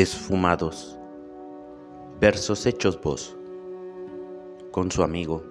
Esfumados. 0.00 0.96
Versos 2.22 2.64
hechos 2.64 2.98
voz. 3.02 3.36
Con 4.70 4.90
su 4.90 5.02
amigo 5.02 5.44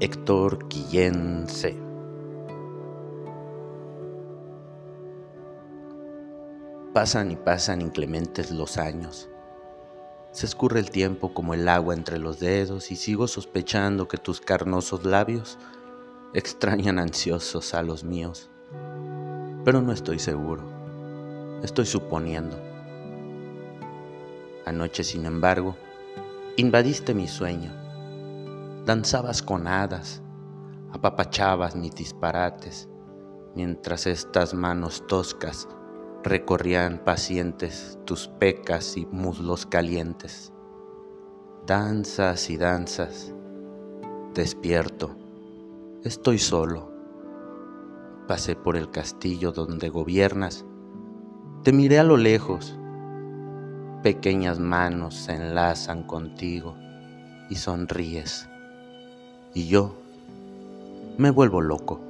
Héctor 0.00 0.66
Guillén 0.70 1.46
C. 1.46 1.76
Pasan 6.94 7.30
y 7.30 7.36
pasan 7.36 7.82
inclementes 7.82 8.50
los 8.52 8.78
años. 8.78 9.28
Se 10.32 10.46
escurre 10.46 10.80
el 10.80 10.90
tiempo 10.90 11.34
como 11.34 11.52
el 11.52 11.68
agua 11.68 11.92
entre 11.92 12.18
los 12.18 12.40
dedos 12.40 12.90
y 12.90 12.96
sigo 12.96 13.28
sospechando 13.28 14.08
que 14.08 14.16
tus 14.16 14.40
carnosos 14.40 15.04
labios 15.04 15.58
extrañan 16.32 16.98
ansiosos 16.98 17.74
a 17.74 17.82
los 17.82 18.02
míos. 18.02 18.48
Pero 19.62 19.82
no 19.82 19.92
estoy 19.92 20.20
seguro. 20.20 20.62
Estoy 21.62 21.84
suponiendo. 21.84 22.67
Anoche, 24.68 25.02
sin 25.02 25.24
embargo, 25.24 25.76
invadiste 26.58 27.14
mi 27.14 27.26
sueño. 27.26 27.72
Danzabas 28.84 29.42
con 29.42 29.66
hadas, 29.66 30.22
apapachabas 30.92 31.74
mis 31.74 31.94
disparates, 31.94 32.86
mientras 33.54 34.06
estas 34.06 34.52
manos 34.52 35.06
toscas 35.06 35.66
recorrían 36.22 37.02
pacientes 37.02 37.98
tus 38.04 38.28
pecas 38.28 38.98
y 38.98 39.06
muslos 39.06 39.64
calientes. 39.64 40.52
Danzas 41.66 42.50
y 42.50 42.58
danzas, 42.58 43.34
despierto, 44.34 45.16
estoy 46.04 46.38
solo. 46.38 46.92
Pasé 48.26 48.54
por 48.54 48.76
el 48.76 48.90
castillo 48.90 49.50
donde 49.50 49.88
gobiernas, 49.88 50.66
te 51.62 51.72
miré 51.72 51.98
a 51.98 52.04
lo 52.04 52.18
lejos 52.18 52.77
pequeñas 54.02 54.58
manos 54.60 55.14
se 55.14 55.34
enlazan 55.34 56.02
contigo 56.02 56.76
y 57.50 57.56
sonríes. 57.56 58.48
Y 59.54 59.66
yo 59.68 59.94
me 61.16 61.30
vuelvo 61.30 61.60
loco. 61.60 62.00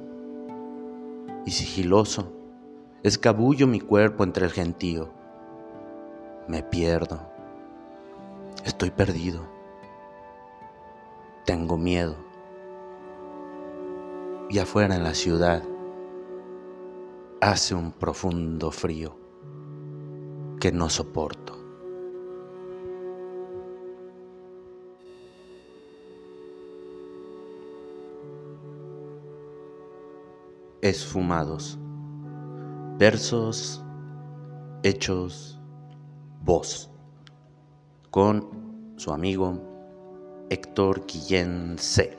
Y 1.45 1.51
sigiloso, 1.51 2.31
escabullo 3.01 3.65
mi 3.65 3.79
cuerpo 3.79 4.23
entre 4.23 4.45
el 4.45 4.51
gentío. 4.51 5.09
Me 6.47 6.61
pierdo. 6.61 7.19
Estoy 8.65 8.91
perdido. 8.91 9.47
Tengo 11.45 11.77
miedo. 11.77 12.15
Y 14.49 14.59
afuera 14.59 14.95
en 14.95 15.03
la 15.03 15.13
ciudad 15.13 15.63
hace 17.41 17.73
un 17.73 17.91
profundo 17.91 18.71
frío 18.71 19.15
que 20.59 20.71
no 20.71 20.89
soporto. 20.89 21.58
Esfumados. 30.81 31.79
Versos 32.97 33.83
hechos 34.83 35.59
voz. 36.41 36.91
Con 38.11 38.93
su 38.97 39.11
amigo 39.11 39.61
Héctor 40.49 41.05
Guillén 41.05 41.77
C. 41.77 42.17